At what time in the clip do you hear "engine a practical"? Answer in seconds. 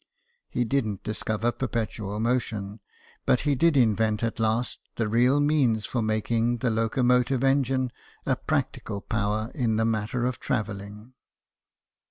7.43-9.01